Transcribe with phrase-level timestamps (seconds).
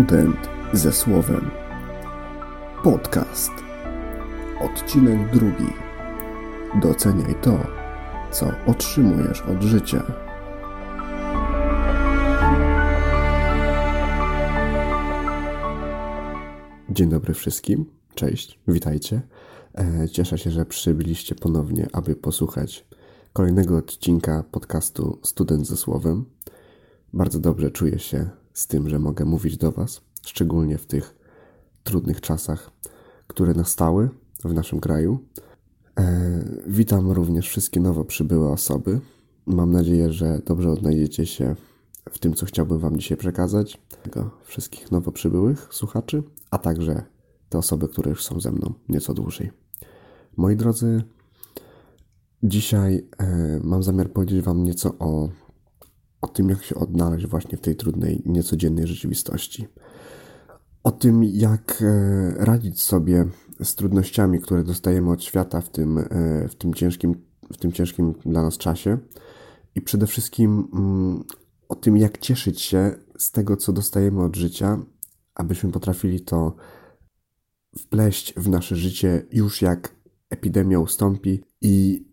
[0.00, 1.50] Student ze słowem.
[2.84, 3.50] Podcast.
[4.60, 5.72] Odcinek drugi.
[6.82, 7.66] Doceniaj to,
[8.30, 10.02] co otrzymujesz od życia.
[16.90, 17.84] Dzień dobry wszystkim.
[18.14, 19.22] Cześć, witajcie.
[19.74, 22.86] E, cieszę się, że przybyliście ponownie, aby posłuchać
[23.32, 26.24] kolejnego odcinka podcastu Student ze słowem.
[27.12, 31.14] Bardzo dobrze czuję się z tym, że mogę mówić do Was, szczególnie w tych
[31.84, 32.70] trudnych czasach,
[33.26, 34.10] które nastały
[34.44, 35.18] w naszym kraju.
[35.98, 39.00] E, witam również wszystkie nowo przybyłe osoby.
[39.46, 41.56] Mam nadzieję, że dobrze odnajdziecie się
[42.10, 43.80] w tym, co chciałbym Wam dzisiaj przekazać.
[44.44, 47.02] Wszystkich nowo przybyłych słuchaczy, a także
[47.48, 49.50] te osoby, które już są ze mną nieco dłużej.
[50.36, 51.02] Moi drodzy,
[52.42, 55.28] dzisiaj e, mam zamiar powiedzieć Wam nieco o
[56.20, 59.68] o tym, jak się odnaleźć właśnie w tej trudnej, niecodziennej rzeczywistości.
[60.82, 63.26] O tym, jak e, radzić sobie
[63.62, 66.04] z trudnościami, które dostajemy od świata w tym, e,
[66.48, 67.14] w tym, ciężkim,
[67.52, 68.98] w tym ciężkim dla nas czasie.
[69.74, 71.24] I przede wszystkim mm,
[71.68, 74.78] o tym, jak cieszyć się z tego, co dostajemy od życia,
[75.34, 76.54] abyśmy potrafili to
[77.78, 79.94] wpleść w nasze życie już jak
[80.30, 82.04] epidemia ustąpi i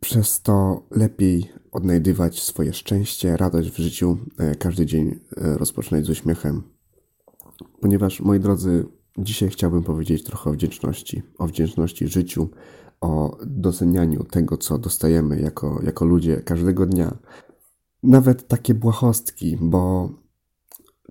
[0.00, 6.10] przez to lepiej odnajdywać swoje szczęście, radość w życiu, e, każdy dzień e, rozpoczynać z
[6.10, 6.62] uśmiechem.
[7.80, 8.86] Ponieważ, moi drodzy,
[9.18, 12.48] dzisiaj chciałbym powiedzieć trochę o wdzięczności, o wdzięczności życiu,
[13.00, 17.18] o docenianiu tego, co dostajemy jako, jako ludzie każdego dnia.
[18.02, 20.10] Nawet takie błahostki, bo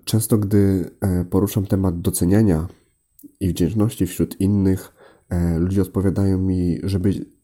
[0.04, 2.68] często gdy e, poruszam temat doceniania
[3.40, 4.96] i wdzięczności wśród innych,
[5.58, 7.35] ludzie odpowiadają mi, żeby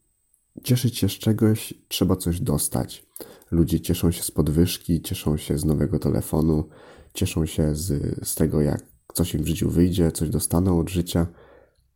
[0.63, 3.05] cieszyć się z czegoś, trzeba coś dostać.
[3.51, 6.69] Ludzie cieszą się z podwyżki, cieszą się z nowego telefonu,
[7.13, 11.27] cieszą się z, z tego, jak coś im w życiu wyjdzie, coś dostaną od życia,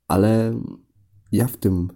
[0.07, 0.61] ale
[1.31, 1.87] ja w tym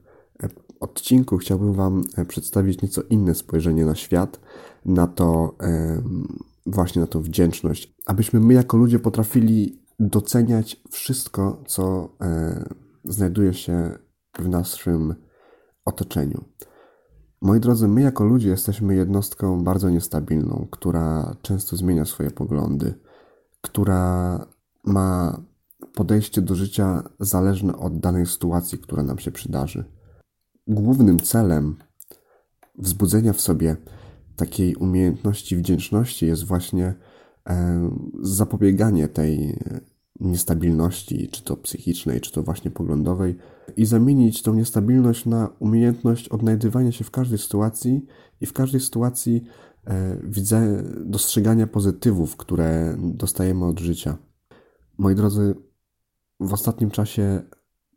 [0.43, 0.49] e,
[0.79, 4.39] odcinku chciałbym Wam e, przedstawić nieco inne spojrzenie na świat,
[4.85, 5.57] na to,
[6.65, 12.69] właśnie na tą wdzięczność, abyśmy my jako ludzie potrafili doceniać wszystko, co e,
[13.03, 13.91] znajduje się
[14.39, 15.15] w naszym
[15.85, 16.43] otoczeniu.
[17.41, 22.93] Moi drodzy, my jako ludzie jesteśmy jednostką bardzo niestabilną, która często zmienia swoje poglądy,
[23.61, 24.45] która
[24.83, 25.41] ma
[25.93, 29.83] podejście do życia zależne od danej sytuacji, która nam się przydarzy.
[30.67, 31.75] Głównym celem
[32.77, 33.75] wzbudzenia w sobie
[34.35, 36.93] takiej umiejętności wdzięczności jest właśnie
[37.49, 37.89] e,
[38.21, 39.59] zapobieganie tej
[40.21, 43.35] niestabilności, czy to psychicznej, czy to właśnie poglądowej,
[43.77, 48.05] i zamienić tą niestabilność na umiejętność odnajdywania się w każdej sytuacji
[48.41, 49.43] i w każdej sytuacji
[49.85, 54.17] e, widzę dostrzegania pozytywów, które dostajemy od życia.
[54.97, 55.55] Moi drodzy,
[56.39, 57.41] w ostatnim czasie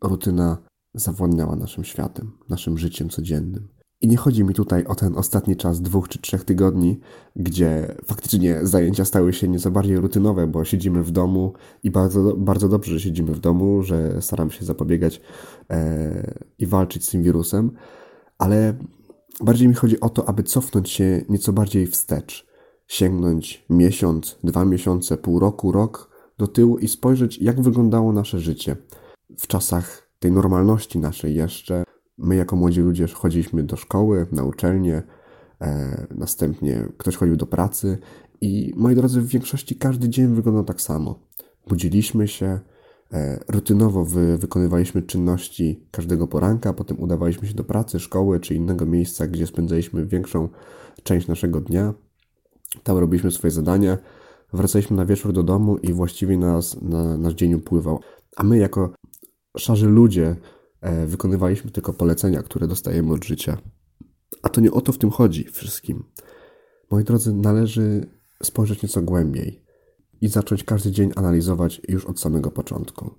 [0.03, 0.59] rutyna
[0.95, 3.74] zawładnęła naszym światem, naszym życiem codziennym.
[4.05, 7.01] I nie chodzi mi tutaj o ten ostatni czas dwóch czy trzech tygodni,
[7.37, 12.69] gdzie faktycznie zajęcia stały się nieco bardziej rutynowe, bo siedzimy w domu i bardzo, bardzo
[12.69, 15.21] dobrze, że siedzimy w domu, że staramy się zapobiegać
[15.71, 17.71] e, i walczyć z tym wirusem,
[18.39, 18.75] ale
[19.41, 22.47] bardziej mi chodzi o to, aby cofnąć się nieco bardziej wstecz,
[22.87, 28.77] sięgnąć miesiąc, dwa miesiące, pół roku, rok do tyłu i spojrzeć, jak wyglądało nasze życie
[29.39, 31.85] w czasach tej normalności naszej jeszcze,
[32.19, 35.03] My, jako młodzi ludzie, chodziliśmy do szkoły, na uczelnię,
[35.61, 37.99] e, następnie ktoś chodził do pracy
[38.41, 41.19] i moi drodzy, w większości każdy dzień wyglądał tak samo.
[41.69, 42.61] Budziliśmy się,
[43.13, 48.87] e, rutynowo wy, wykonywaliśmy czynności każdego poranka, potem udawaliśmy się do pracy, szkoły czy innego
[48.87, 50.49] miejsca, gdzie spędzaliśmy większą
[51.03, 51.95] część naszego dnia.
[52.83, 53.99] Tam robiliśmy swoje zadania,
[54.53, 58.01] wracaliśmy na wieczór do domu i właściwie nas, na, nasz dzień upływał.
[58.37, 58.91] A my, jako
[59.59, 60.37] szarzy ludzie,
[61.07, 63.59] wykonywaliśmy tylko polecenia, które dostajemy od życia.
[64.43, 66.05] A to nie o to w tym chodzi wszystkim.
[66.91, 68.07] Moi drodzy, należy
[68.43, 69.65] spojrzeć nieco głębiej
[70.21, 73.11] i zacząć każdy dzień analizować już od samego początku.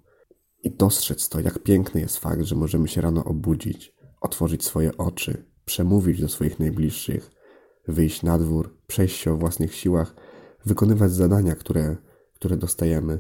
[0.64, 5.46] I dostrzec to, jak piękny jest fakt, że możemy się rano obudzić, otworzyć swoje oczy,
[5.66, 7.32] przemówić do swoich najbliższych,
[7.88, 10.16] wyjść na dwór, przejść się o własnych siłach,
[10.66, 11.96] wykonywać zadania, które,
[12.34, 13.20] które dostajemy,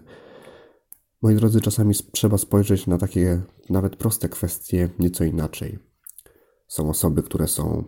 [1.26, 5.80] Moi drodzy, czasami trzeba spojrzeć na takie nawet proste kwestie nieco inaczej.
[6.68, 7.84] Są osoby, które są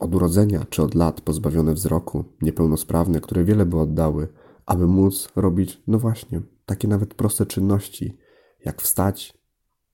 [0.00, 4.28] od urodzenia czy od lat pozbawione wzroku, niepełnosprawne, które wiele by oddały,
[4.66, 8.18] aby móc robić, no właśnie, takie nawet proste czynności,
[8.64, 9.38] jak wstać,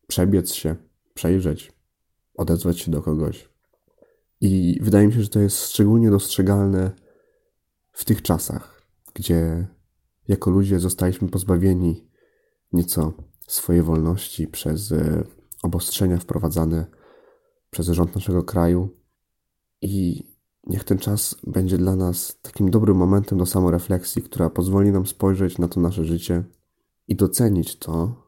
[0.07, 0.77] przebiec się,
[1.15, 1.73] przejrzeć,
[2.35, 3.49] odezwać się do kogoś.
[4.41, 6.91] I wydaje mi się, że to jest szczególnie dostrzegalne
[7.93, 8.83] w tych czasach,
[9.15, 9.67] gdzie
[10.29, 12.14] jako ludzie zostaliśmy pozbawieni
[12.75, 13.13] nieco
[13.47, 15.25] swojej wolności przez e,
[15.63, 16.87] obostrzenia wprowadzane
[17.71, 18.89] przez rząd naszego kraju
[19.83, 20.25] i
[20.67, 25.59] niech ten czas będzie dla nas takim dobrym momentem do samorefleksji, która pozwoli nam spojrzeć
[25.59, 26.45] na to nasze życie
[27.09, 28.25] i docenić to,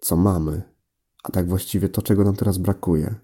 [0.00, 0.62] co mamy,
[1.22, 3.14] a tak właściwie to, czego nam teraz brakuje.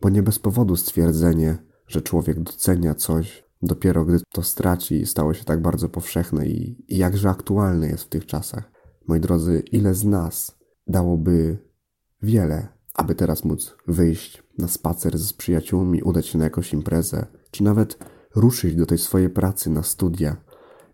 [0.00, 5.44] Bo nie bez powodu stwierdzenie, że człowiek docenia coś dopiero gdy to straci, stało się
[5.44, 8.71] tak bardzo powszechne i, i jakże aktualne jest w tych czasach.
[9.06, 11.58] Moi drodzy, ile z nas dałoby
[12.22, 17.64] wiele, aby teraz móc wyjść na spacer z przyjaciółmi, udać się na jakąś imprezę, czy
[17.64, 17.98] nawet
[18.34, 20.36] ruszyć do tej swojej pracy na studia.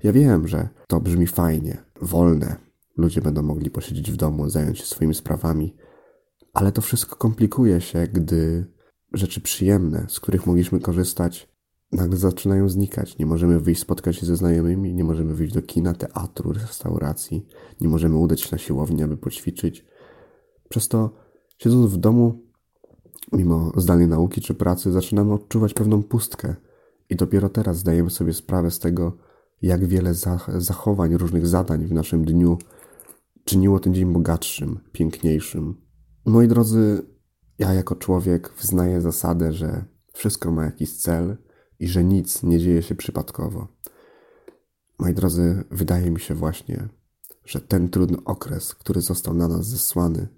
[0.02, 2.56] Ja wiem, że to brzmi fajnie, wolne.
[2.96, 5.76] Ludzie będą mogli posiedzieć w domu, zająć się swoimi sprawami,
[6.54, 8.66] ale to wszystko komplikuje się, gdy
[9.12, 11.57] rzeczy przyjemne, z których mogliśmy korzystać,
[11.92, 13.18] nagle zaczynają znikać.
[13.18, 17.46] Nie możemy wyjść spotkać się ze znajomymi, nie możemy wyjść do kina, teatru, restauracji,
[17.80, 19.86] nie możemy udać się na siłownię, aby poćwiczyć.
[20.68, 21.10] Przez to,
[21.58, 22.42] siedząc w domu,
[23.32, 26.54] mimo zdalnej nauki czy pracy, zaczynamy odczuwać pewną pustkę.
[27.10, 29.16] I dopiero teraz zdajemy sobie sprawę z tego,
[29.62, 30.14] jak wiele
[30.58, 32.58] zachowań, różnych zadań w naszym dniu
[33.44, 35.74] czyniło ten dzień bogatszym, piękniejszym.
[36.26, 37.06] Moi drodzy,
[37.58, 41.36] ja jako człowiek wyznaję zasadę, że wszystko ma jakiś cel
[41.78, 43.68] i że nic nie dzieje się przypadkowo.
[44.98, 46.88] Moi drodzy, wydaje mi się właśnie,
[47.44, 50.28] że ten trudny okres, który został na nas zesłany,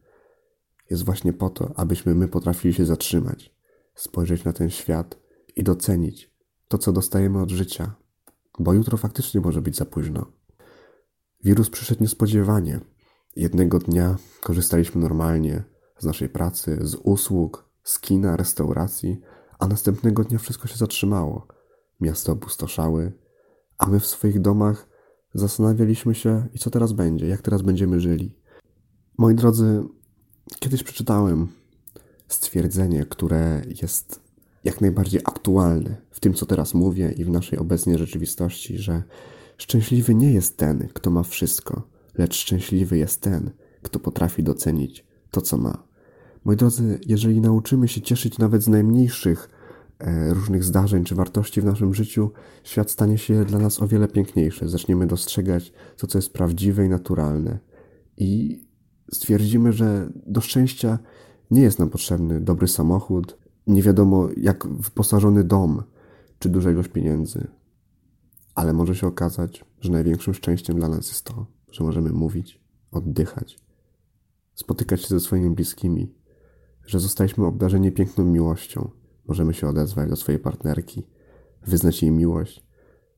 [0.91, 3.55] jest właśnie po to, abyśmy my potrafili się zatrzymać,
[3.95, 5.19] spojrzeć na ten świat
[5.57, 6.31] i docenić
[6.69, 7.95] to, co dostajemy od życia,
[8.59, 10.33] bo jutro faktycznie może być za późno.
[11.45, 12.81] Wirus przyszedł niespodziewanie.
[13.37, 15.65] Jednego dnia korzystaliśmy normalnie
[15.99, 19.21] z naszej pracy, z usług, z kina, restauracji,
[19.61, 21.47] a następnego dnia wszystko się zatrzymało.
[22.01, 23.13] Miasta opustoszały,
[23.79, 24.89] a my w swoich domach
[25.35, 28.37] zastanawialiśmy się, i co teraz będzie, jak teraz będziemy żyli.
[29.19, 29.85] Moi drodzy,
[30.59, 31.49] kiedyś przeczytałem
[32.29, 34.21] stwierdzenie, które jest
[34.65, 39.03] jak najbardziej aktualne w tym, co teraz mówię i w naszej obecnej rzeczywistości, że
[39.59, 41.83] szczęśliwy nie jest ten, kto ma wszystko,
[42.19, 43.51] lecz szczęśliwy jest ten,
[43.83, 45.90] kto potrafi docenić to, co ma.
[46.45, 49.51] Moi drodzy, jeżeli nauczymy się cieszyć nawet z najmniejszych
[49.99, 52.31] e, różnych zdarzeń czy wartości w naszym życiu,
[52.65, 54.69] świat stanie się dla nas o wiele piękniejszy.
[54.69, 57.59] Zaczniemy dostrzegać to, co jest prawdziwe i naturalne.
[58.17, 58.61] I
[59.13, 60.99] stwierdzimy, że do szczęścia
[61.51, 65.83] nie jest nam potrzebny dobry samochód, nie wiadomo jak wyposażony dom
[66.39, 67.47] czy duża ilość pieniędzy.
[68.55, 72.61] Ale może się okazać, że największym szczęściem dla nas jest to, że możemy mówić,
[72.91, 73.59] oddychać,
[74.55, 76.15] spotykać się ze swoimi bliskimi,
[76.91, 78.91] że zostaliśmy obdarzeni piękną miłością.
[79.27, 81.07] Możemy się odezwać do swojej partnerki,
[81.67, 82.67] wyznać jej miłość,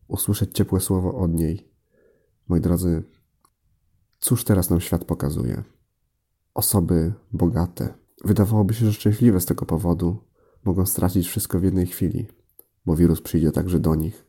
[0.09, 1.69] usłyszeć ciepłe słowo od niej.
[2.49, 3.03] Moi drodzy,
[4.19, 5.63] cóż teraz nam świat pokazuje?
[6.55, 10.25] Osoby bogate, wydawałoby się, że szczęśliwe z tego powodu,
[10.65, 12.27] mogą stracić wszystko w jednej chwili,
[12.87, 14.27] bo wirus przyjdzie także do nich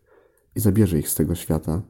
[0.55, 1.81] i zabierze ich z tego świata,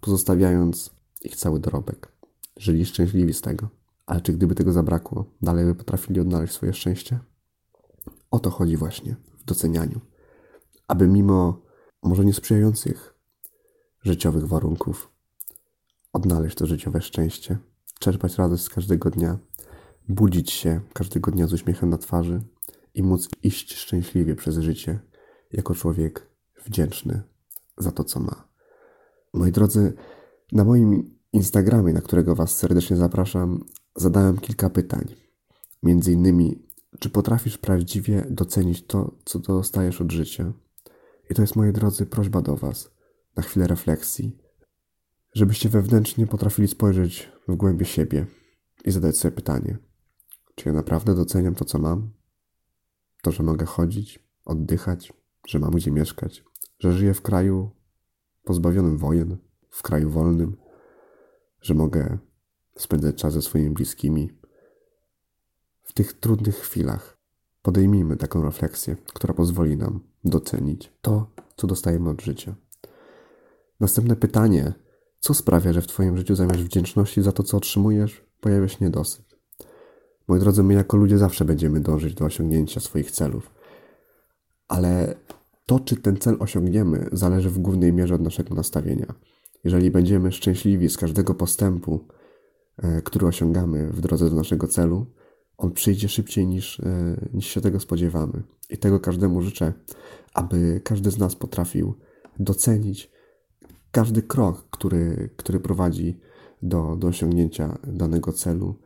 [0.00, 0.90] pozostawiając
[1.22, 2.12] ich cały dorobek.
[2.56, 3.68] Żyli szczęśliwi z tego.
[4.06, 7.18] Ale czy gdyby tego zabrakło, dalej by potrafili odnaleźć swoje szczęście?
[8.30, 10.00] O to chodzi właśnie w docenianiu.
[10.88, 11.62] Aby mimo
[12.02, 13.14] może niesprzyjających
[14.02, 15.10] życiowych warunków
[16.12, 17.58] odnaleźć to życiowe szczęście,
[18.00, 19.38] czerpać radość z każdego dnia,
[20.08, 22.42] budzić się każdego dnia z uśmiechem na twarzy
[22.94, 25.00] i móc iść szczęśliwie przez życie
[25.52, 26.30] jako człowiek
[26.64, 27.22] wdzięczny
[27.78, 28.48] za to, co ma.
[29.34, 29.92] Moi drodzy,
[30.52, 33.64] na moim Instagramie, na którego Was serdecznie zapraszam,
[33.96, 35.14] zadałem kilka pytań.
[35.82, 36.62] Między innymi,
[36.98, 40.52] czy potrafisz prawdziwie docenić to, co dostajesz od życia?
[41.30, 42.90] I to jest, moi drodzy, prośba do Was
[43.36, 44.38] na chwilę refleksji,
[45.34, 48.26] żebyście wewnętrznie potrafili spojrzeć w głębie siebie
[48.84, 49.78] i zadać sobie pytanie:
[50.54, 52.10] czy ja naprawdę doceniam to, co mam?
[53.22, 55.12] To, że mogę chodzić, oddychać,
[55.46, 56.44] że mam gdzie mieszkać,
[56.78, 57.70] że żyję w kraju
[58.44, 59.36] pozbawionym wojen,
[59.70, 60.56] w kraju wolnym,
[61.60, 62.18] że mogę
[62.76, 64.30] spędzać czas ze swoimi bliskimi.
[65.82, 67.18] W tych trudnych chwilach
[67.62, 72.54] podejmijmy taką refleksję, która pozwoli nam docenić to, co dostajemy od życia.
[73.80, 74.72] Następne pytanie:
[75.20, 79.36] co sprawia, że w Twoim życiu zamiast wdzięczności za to, co otrzymujesz, pojawia się niedosyt?
[80.28, 83.54] Moi drodzy, my jako ludzie zawsze będziemy dążyć do osiągnięcia swoich celów,
[84.68, 85.14] ale
[85.66, 89.14] to, czy ten cel osiągniemy, zależy w głównej mierze od naszego nastawienia.
[89.64, 92.08] Jeżeli będziemy szczęśliwi z każdego postępu,
[93.04, 95.06] który osiągamy w drodze do naszego celu,
[95.56, 98.42] on przyjdzie szybciej niż, e, niż się tego spodziewamy.
[98.70, 99.72] I tego każdemu życzę,
[100.34, 101.94] aby każdy z nas potrafił
[102.38, 103.10] docenić
[103.90, 106.20] każdy krok, który, który prowadzi
[106.62, 108.78] do, do osiągnięcia danego celu,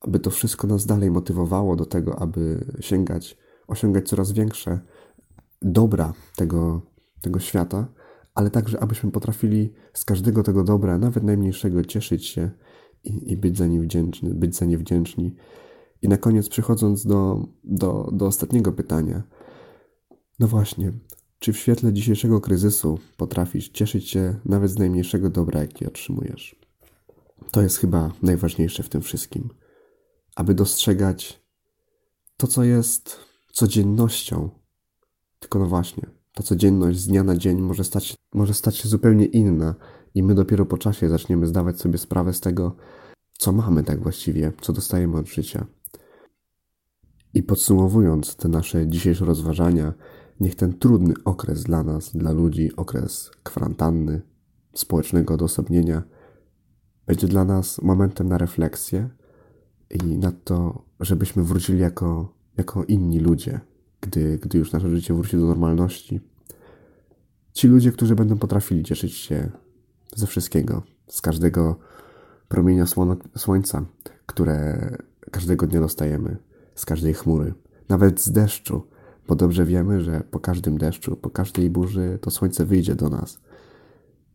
[0.00, 3.36] aby to wszystko nas dalej motywowało do tego, aby sięgać,
[3.66, 4.80] osiągać coraz większe
[5.62, 6.82] dobra tego,
[7.20, 7.88] tego świata,
[8.34, 12.50] ale także abyśmy potrafili z każdego tego dobra, nawet najmniejszego, cieszyć się
[13.06, 15.34] i, i być za nie wdzięczni, być za nie wdzięczni.
[16.02, 19.22] I na koniec przechodząc do, do, do ostatniego pytania.
[20.38, 20.92] No właśnie,
[21.38, 26.56] czy w świetle dzisiejszego kryzysu potrafisz cieszyć się nawet z najmniejszego dobra, jaki otrzymujesz?
[27.50, 29.48] To jest chyba najważniejsze w tym wszystkim,
[30.36, 31.42] aby dostrzegać
[32.36, 33.18] to, co jest
[33.52, 34.50] codziennością.
[35.38, 39.24] Tylko no właśnie, ta codzienność z dnia na dzień może stać, może stać się zupełnie
[39.24, 39.74] inna,
[40.16, 42.76] i my dopiero po czasie zaczniemy zdawać sobie sprawę z tego,
[43.32, 45.66] co mamy tak właściwie, co dostajemy od życia.
[47.34, 49.94] I podsumowując te nasze dzisiejsze rozważania,
[50.40, 54.22] niech ten trudny okres dla nas, dla ludzi, okres kwarantanny,
[54.74, 56.02] społecznego odosobnienia,
[57.06, 59.10] będzie dla nas momentem na refleksję
[59.90, 63.60] i na to, żebyśmy wrócili jako, jako inni ludzie,
[64.00, 66.20] gdy, gdy już nasze życie wróci do normalności.
[67.52, 69.50] Ci ludzie, którzy będą potrafili cieszyć się
[70.14, 71.76] ze wszystkiego, z każdego
[72.48, 72.84] promienia
[73.36, 73.84] słońca,
[74.26, 74.90] które
[75.30, 76.36] każdego dnia dostajemy,
[76.74, 77.54] z każdej chmury,
[77.88, 78.82] nawet z deszczu,
[79.28, 83.38] bo dobrze wiemy, że po każdym deszczu, po każdej burzy to słońce wyjdzie do nas.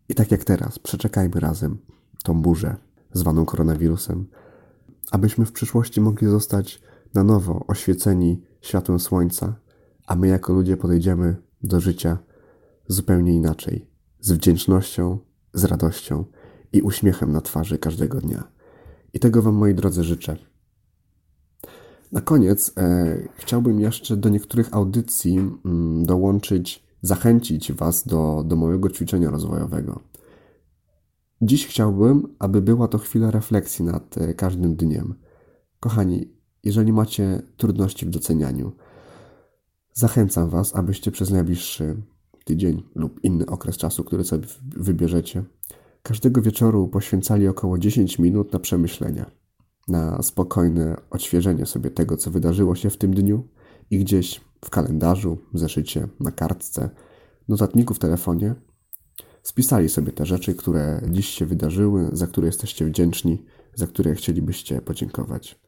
[0.10, 1.78] I tak jak teraz, przeczekajmy razem
[2.24, 2.75] tą burzę
[3.13, 4.28] zwaną koronawirusem,
[5.12, 6.82] abyśmy w przyszłości mogli zostać
[7.13, 9.56] na nowo oświeceni światłem słońca,
[10.08, 12.18] a my jako ludzie podejdziemy do życia
[12.88, 13.88] zupełnie inaczej,
[14.20, 15.20] z wdzięcznością,
[15.53, 16.25] z radością
[16.74, 18.51] i uśmiechem na twarzy każdego dnia.
[19.13, 20.38] I tego Wam, moi drodzy, życzę.
[22.12, 28.89] Na koniec e, chciałbym jeszcze do niektórych audycji mm, dołączyć, zachęcić Was do, do mojego
[28.89, 30.00] ćwiczenia rozwojowego.
[31.41, 35.15] Dziś chciałbym, aby była to chwila refleksji nad e, każdym dniem.
[35.79, 38.72] Kochani, jeżeli macie trudności w docenianiu,
[39.93, 42.01] zachęcam Was, abyście przez najbliższy
[42.51, 45.43] tydzień lub inny okres czasu, który sobie wybierzecie,
[46.03, 49.31] każdego wieczoru poświęcali około 10 minut na przemyślenia,
[49.88, 53.48] na spokojne odświeżenie sobie tego, co wydarzyło się w tym dniu
[53.91, 56.89] i gdzieś w kalendarzu, zeszycie, na kartce,
[57.48, 58.55] notatniku w telefonie
[59.43, 64.81] spisali sobie te rzeczy, które dziś się wydarzyły, za które jesteście wdzięczni, za które chcielibyście
[64.81, 65.60] podziękować.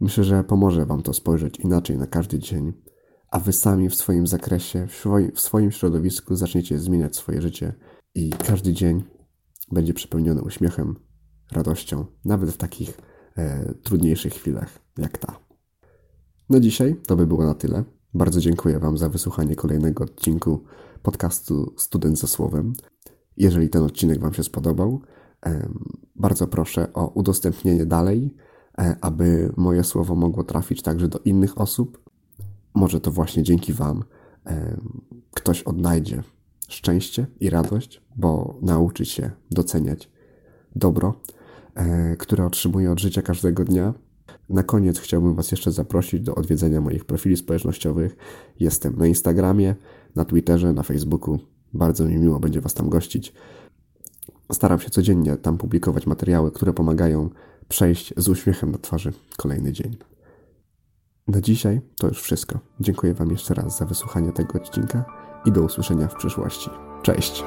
[0.00, 2.72] Myślę, że pomoże Wam to spojrzeć inaczej na każdy dzień,
[3.30, 4.86] a Wy sami w swoim zakresie,
[5.34, 7.74] w swoim, środowisku zaczniecie zmieniać swoje życie
[8.14, 9.04] i każdy dzień
[9.72, 10.96] będzie przepełniony uśmiechem,
[11.52, 12.98] radością, nawet w takich
[13.36, 15.38] e, trudniejszych chwilach jak ta.
[16.50, 17.84] Na dzisiaj to by było na tyle.
[18.14, 20.64] Bardzo dziękuję Wam za wysłuchanie kolejnego odcinku
[21.02, 22.72] podcastu Student ze Słowem.
[23.36, 25.00] Jeżeli ten odcinek Wam się spodobał,
[25.46, 25.68] e,
[26.16, 28.34] bardzo proszę o udostępnienie dalej,
[28.78, 32.07] e, aby moje słowo mogło trafić także do innych osób.
[32.78, 34.04] Może to właśnie dzięki Wam
[35.34, 36.22] ktoś odnajdzie
[36.68, 40.10] szczęście i radość, bo nauczy się doceniać
[40.76, 41.20] dobro,
[41.74, 43.94] e, które otrzymuje od życia każdego dnia.
[44.48, 48.16] Na koniec chciałbym Was jeszcze zaprosić do odwiedzenia moich profili społecznościowych.
[48.60, 49.74] Jestem na Instagramie,
[50.14, 51.38] na Twitterze, na Facebooku.
[51.72, 53.32] Bardzo mi miło będzie Was tam gościć.
[54.52, 57.30] Staram się codziennie tam publikować materiały, które pomagają
[57.68, 59.96] przejść z uśmiechem na twarzy kolejny dzień.
[61.28, 62.58] Na dzisiaj to już wszystko.
[62.80, 65.04] Dziękuję Wam jeszcze raz za wysłuchanie tego odcinka
[65.46, 66.70] i do usłyszenia w przyszłości.
[67.02, 67.44] Cześć!